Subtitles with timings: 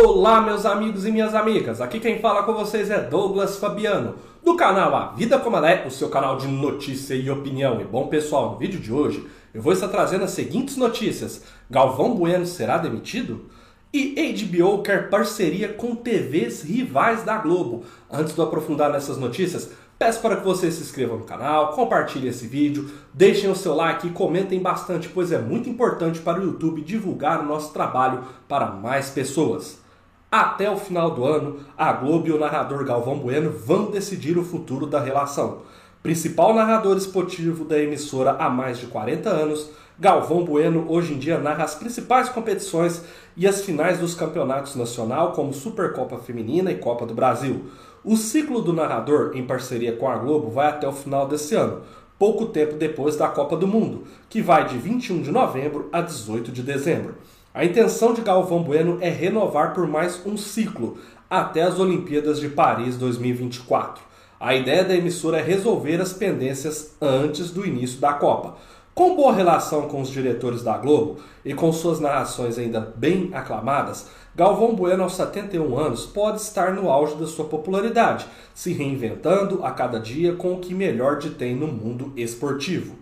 [0.00, 1.80] Olá, meus amigos e minhas amigas.
[1.80, 5.86] Aqui quem fala com vocês é Douglas Fabiano, do canal A Vida Como Ela É,
[5.88, 7.80] o seu canal de notícia e opinião.
[7.80, 12.14] E bom, pessoal, no vídeo de hoje eu vou estar trazendo as seguintes notícias: Galvão
[12.14, 13.46] Bueno será demitido?
[13.92, 17.82] E HBO quer parceria com TVs rivais da Globo.
[18.08, 22.28] Antes de eu aprofundar nessas notícias, Peço para que vocês se inscrevam no canal, compartilhem
[22.28, 26.44] esse vídeo, deixem o seu like e comentem bastante, pois é muito importante para o
[26.44, 29.87] YouTube divulgar o nosso trabalho para mais pessoas.
[30.30, 34.44] Até o final do ano, a Globo e o narrador Galvão Bueno vão decidir o
[34.44, 35.62] futuro da relação.
[36.02, 41.38] Principal narrador esportivo da emissora há mais de 40 anos, Galvão Bueno hoje em dia
[41.38, 43.02] narra as principais competições
[43.38, 47.64] e as finais dos campeonatos nacional, como Supercopa Feminina e Copa do Brasil.
[48.04, 51.80] O ciclo do narrador, em parceria com a Globo, vai até o final desse ano,
[52.18, 56.52] pouco tempo depois da Copa do Mundo, que vai de 21 de novembro a 18
[56.52, 57.14] de dezembro.
[57.54, 60.98] A intenção de Galvão Bueno é renovar por mais um ciclo,
[61.30, 64.04] até as Olimpíadas de Paris 2024.
[64.38, 68.56] A ideia da emissora é resolver as pendências antes do início da Copa.
[68.94, 74.08] Com boa relação com os diretores da Globo e com suas narrações ainda bem aclamadas,
[74.36, 79.70] Galvão Bueno, aos 71 anos, pode estar no auge da sua popularidade, se reinventando a
[79.70, 82.96] cada dia com o que melhor de tem no mundo esportivo.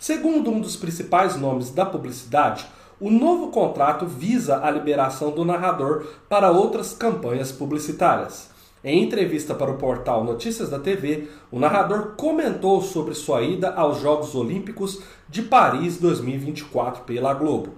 [0.00, 2.66] Segundo um dos principais nomes da publicidade,
[3.00, 8.50] o novo contrato visa a liberação do narrador para outras campanhas publicitárias.
[8.84, 14.00] Em entrevista para o portal Notícias da TV, o narrador comentou sobre sua ida aos
[14.00, 17.74] Jogos Olímpicos de Paris 2024 pela Globo.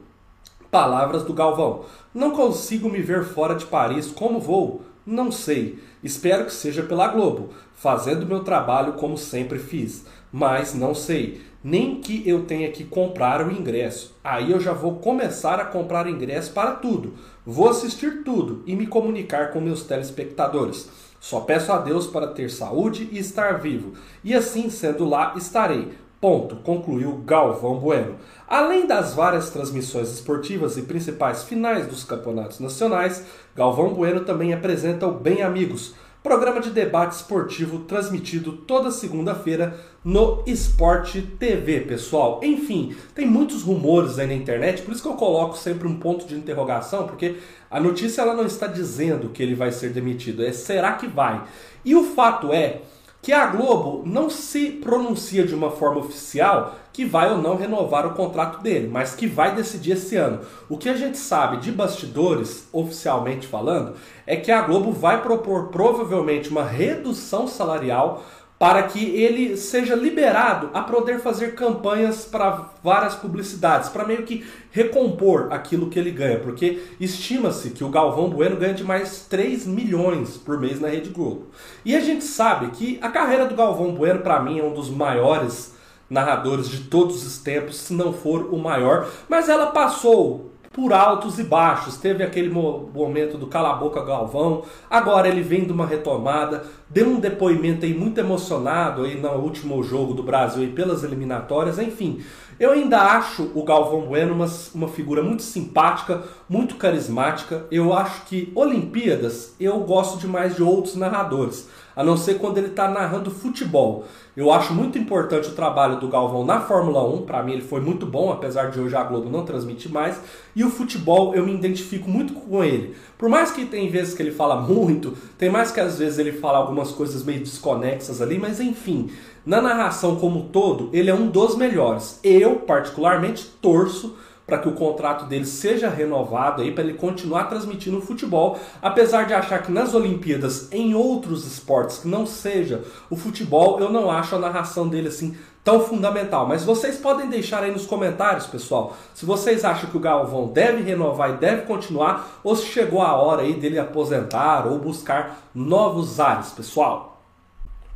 [0.70, 4.82] Palavras do Galvão: Não consigo me ver fora de Paris como vou?
[5.04, 5.78] Não sei.
[6.02, 10.04] Espero que seja pela Globo, fazendo meu trabalho como sempre fiz.
[10.32, 11.42] Mas não sei.
[11.62, 14.16] Nem que eu tenha que comprar o ingresso.
[14.22, 17.14] Aí eu já vou começar a comprar ingresso para tudo.
[17.46, 20.88] Vou assistir tudo e me comunicar com meus telespectadores.
[21.20, 23.92] Só peço a Deus para ter saúde e estar vivo.
[24.24, 25.92] E assim, sendo lá, estarei.
[26.20, 28.16] Ponto, concluiu Galvão Bueno.
[28.48, 33.24] Além das várias transmissões esportivas e principais finais dos campeonatos nacionais,
[33.56, 40.42] Galvão Bueno também apresenta o Bem Amigos, programa de debate esportivo transmitido toda segunda-feira no
[40.46, 42.40] Esporte TV, pessoal.
[42.42, 46.24] Enfim, tem muitos rumores aí na internet, por isso que eu coloco sempre um ponto
[46.24, 47.36] de interrogação, porque
[47.70, 51.42] a notícia ela não está dizendo que ele vai ser demitido, é será que vai?
[51.84, 52.82] E o fato é
[53.22, 58.04] que a Globo não se pronuncia de uma forma oficial que vai ou não renovar
[58.04, 60.40] o contrato dele, mas que vai decidir esse ano.
[60.68, 63.94] O que a gente sabe de bastidores, oficialmente falando,
[64.26, 68.24] é que a Globo vai propor provavelmente uma redução salarial
[68.62, 74.46] para que ele seja liberado a poder fazer campanhas para várias publicidades, para meio que
[74.70, 79.66] recompor aquilo que ele ganha, porque estima-se que o Galvão Bueno ganha de mais 3
[79.66, 81.48] milhões por mês na Rede Globo.
[81.84, 84.88] E a gente sabe que a carreira do Galvão Bueno, para mim, é um dos
[84.88, 85.74] maiores
[86.08, 91.38] narradores de todos os tempos, se não for o maior, mas ela passou por altos
[91.38, 91.96] e baixos.
[91.96, 97.06] Teve aquele momento do cala a boca Galvão, agora ele vem de uma retomada, deu
[97.06, 102.22] um depoimento aí muito emocionado aí no último jogo do Brasil e pelas eliminatórias, enfim.
[102.58, 107.66] Eu ainda acho o Galvão Bueno uma, uma figura muito simpática, muito carismática.
[107.70, 112.68] Eu acho que Olimpíadas eu gosto demais de outros narradores a não ser quando ele
[112.68, 114.04] está narrando futebol.
[114.36, 117.80] Eu acho muito importante o trabalho do Galvão na Fórmula 1, para mim ele foi
[117.80, 120.18] muito bom, apesar de hoje a Globo não transmitir mais.
[120.56, 122.96] E o futebol eu me identifico muito com ele.
[123.18, 126.32] Por mais que tem vezes que ele fala muito, tem mais que às vezes ele
[126.32, 129.10] fala algumas coisas meio desconexas ali, mas enfim,
[129.44, 132.18] na narração como um todo, ele é um dos melhores.
[132.22, 134.16] Eu, particularmente, torço
[134.52, 139.24] para que o contrato dele seja renovado aí para ele continuar transmitindo o futebol, apesar
[139.24, 144.10] de achar que nas Olimpíadas, em outros esportes que não seja o futebol, eu não
[144.10, 146.46] acho a narração dele assim tão fundamental.
[146.46, 150.82] Mas vocês podem deixar aí nos comentários, pessoal, se vocês acham que o Galvão deve
[150.82, 156.20] renovar e deve continuar, ou se chegou a hora aí dele aposentar ou buscar novos
[156.20, 157.22] ares, pessoal.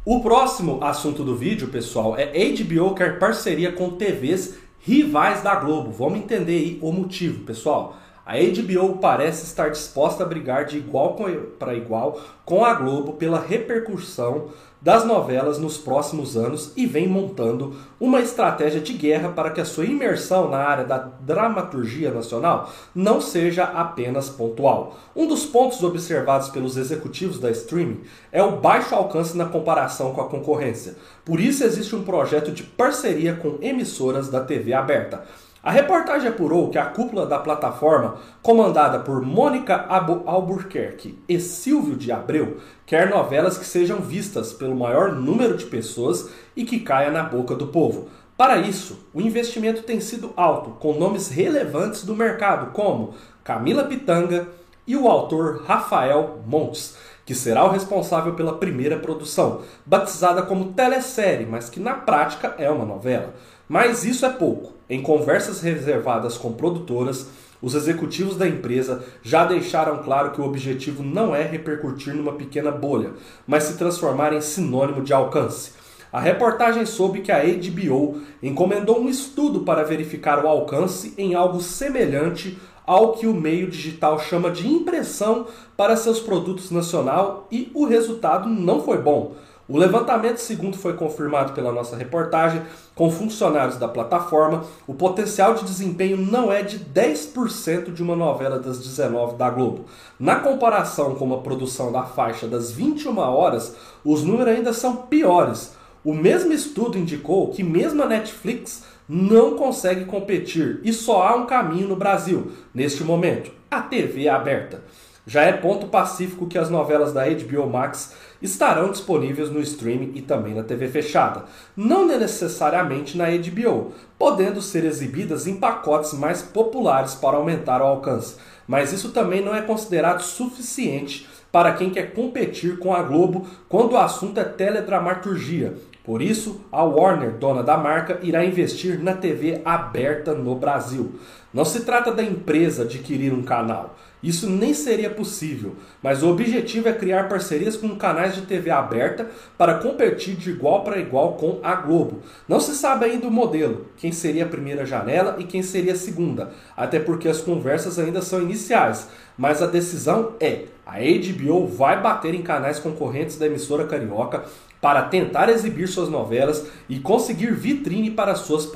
[0.06, 5.90] O próximo assunto do vídeo, pessoal, é HBO quer parceria com TVs rivais da Globo.
[5.90, 7.96] Vamos entender aí o motivo, pessoal.
[8.26, 11.16] A HBO parece estar disposta a brigar de igual
[11.60, 14.48] para igual com a Globo pela repercussão
[14.82, 19.64] das novelas nos próximos anos e vem montando uma estratégia de guerra para que a
[19.64, 24.96] sua imersão na área da dramaturgia nacional não seja apenas pontual.
[25.14, 28.00] Um dos pontos observados pelos executivos da streaming
[28.32, 30.96] é o baixo alcance na comparação com a concorrência.
[31.24, 35.24] Por isso existe um projeto de parceria com emissoras da TV aberta.
[35.66, 39.84] A reportagem apurou que a cúpula da plataforma, comandada por Mônica
[40.24, 46.30] Albuquerque e Silvio de Abreu, quer novelas que sejam vistas pelo maior número de pessoas
[46.54, 48.06] e que caia na boca do povo.
[48.36, 54.46] Para isso, o investimento tem sido alto, com nomes relevantes do mercado, como Camila Pitanga
[54.86, 61.44] e o autor Rafael Montes, que será o responsável pela primeira produção, batizada como telesérie,
[61.44, 63.34] mas que na prática é uma novela.
[63.68, 64.74] Mas isso é pouco.
[64.88, 67.28] Em conversas reservadas com produtoras,
[67.60, 72.70] os executivos da empresa já deixaram claro que o objetivo não é repercutir numa pequena
[72.70, 73.14] bolha,
[73.46, 75.72] mas se transformar em sinônimo de alcance.
[76.12, 81.60] A reportagem soube que a HBO encomendou um estudo para verificar o alcance em algo
[81.60, 85.46] semelhante ao que o meio digital chama de impressão
[85.76, 89.34] para seus produtos nacional e o resultado não foi bom.
[89.68, 92.62] O levantamento segundo foi confirmado pela nossa reportagem
[92.94, 94.64] com funcionários da plataforma.
[94.86, 99.86] O potencial de desempenho não é de 10% de uma novela das 19 da Globo.
[100.20, 103.74] Na comparação com uma produção da faixa das 21 horas,
[104.04, 105.74] os números ainda são piores.
[106.04, 111.46] O mesmo estudo indicou que mesmo a Netflix não consegue competir e só há um
[111.46, 114.84] caminho no Brasil, neste momento: a TV aberta.
[115.26, 120.22] Já é ponto pacífico que as novelas da HBO Max estarão disponíveis no streaming e
[120.22, 121.44] também na TV fechada,
[121.76, 128.36] não necessariamente na HBO, podendo ser exibidas em pacotes mais populares para aumentar o alcance.
[128.66, 133.92] Mas isso também não é considerado suficiente para quem quer competir com a Globo quando
[133.92, 135.74] o assunto é teledramaturgia,
[136.06, 141.16] por isso, a Warner, dona da marca, irá investir na TV aberta no Brasil.
[141.52, 143.96] Não se trata da empresa adquirir um canal.
[144.22, 149.28] Isso nem seria possível, mas o objetivo é criar parcerias com canais de TV aberta
[149.58, 152.20] para competir de igual para igual com a Globo.
[152.48, 155.96] Não se sabe ainda o modelo, quem seria a primeira janela e quem seria a
[155.96, 162.00] segunda, até porque as conversas ainda são iniciais, mas a decisão é: a HBO vai
[162.00, 164.44] bater em canais concorrentes da emissora carioca
[164.80, 168.70] para tentar exibir suas novelas e conseguir vitrine para suas,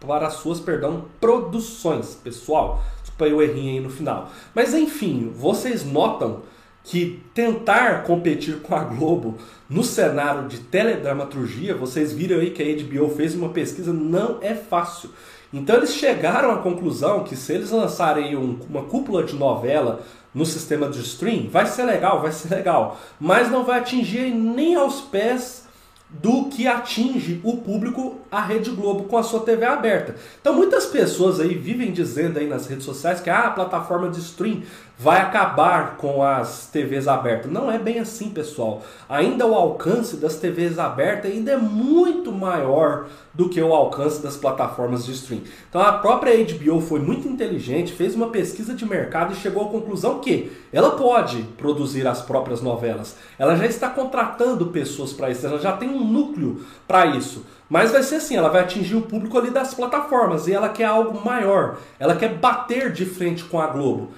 [0.00, 2.14] para suas perdão, produções.
[2.14, 4.30] Pessoal, desculpa o errinho aí no final.
[4.54, 6.42] Mas enfim, vocês notam
[6.82, 9.36] que tentar competir com a Globo
[9.68, 14.54] no cenário de teledramaturgia, vocês viram aí que a HBO fez uma pesquisa, não é
[14.54, 15.10] fácil.
[15.52, 20.00] Então eles chegaram à conclusão que se eles lançarem um, uma cúpula de novela
[20.32, 24.76] no sistema de stream, vai ser legal, vai ser legal, mas não vai atingir nem
[24.76, 25.68] aos pés
[26.08, 30.16] do que atinge o público a Rede Globo com a sua TV aberta.
[30.40, 34.18] Então muitas pessoas aí vivem dizendo aí nas redes sociais que ah, a plataforma de
[34.18, 34.62] stream
[35.00, 37.50] vai acabar com as TVs abertas.
[37.50, 38.82] Não é bem assim, pessoal.
[39.08, 44.36] Ainda o alcance das TVs abertas ainda é muito maior do que o alcance das
[44.36, 45.40] plataformas de stream.
[45.70, 49.70] Então a própria HBO foi muito inteligente, fez uma pesquisa de mercado e chegou à
[49.70, 53.16] conclusão que ela pode produzir as próprias novelas.
[53.38, 57.46] Ela já está contratando pessoas para isso, ela já tem um núcleo para isso.
[57.70, 60.86] Mas vai ser assim, ela vai atingir o público ali das plataformas e ela quer
[60.86, 61.78] algo maior.
[61.98, 64.10] Ela quer bater de frente com a Globo.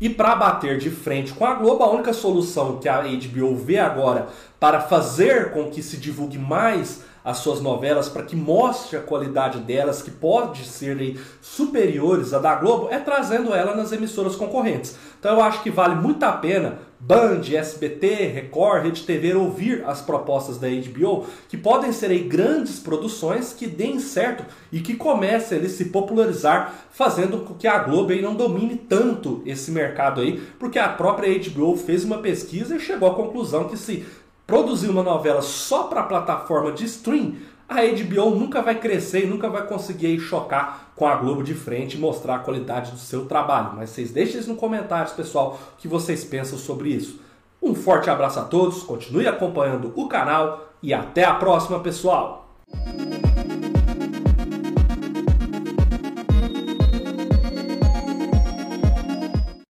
[0.00, 3.78] E para bater de frente com a Globo, a única solução que a HBO vê
[3.78, 4.26] agora
[4.58, 9.60] para fazer com que se divulgue mais as suas novelas, para que mostre a qualidade
[9.60, 14.96] delas, que pode serem superiores à da Globo, é trazendo ela nas emissoras concorrentes.
[15.18, 20.00] Então eu acho que vale muito a pena Band, SBT, Record, Rede TV ouvir as
[20.00, 24.42] propostas da HBO, que podem ser aí grandes produções que deem certo
[24.72, 29.42] e que comecem a se popularizar, fazendo com que a Globo aí não domine tanto
[29.44, 33.76] esse mercado aí, porque a própria HBO fez uma pesquisa e chegou à conclusão que
[33.76, 34.06] se
[34.46, 37.34] produzir uma novela só para a plataforma de stream,
[37.68, 41.96] a HBO nunca vai crescer e nunca vai conseguir chocar com a Globo de frente
[41.96, 43.72] e mostrar a qualidade do seu trabalho.
[43.74, 47.20] Mas vocês deixem nos comentários, pessoal, o que vocês pensam sobre isso.
[47.62, 52.43] Um forte abraço a todos, continue acompanhando o canal e até a próxima, pessoal!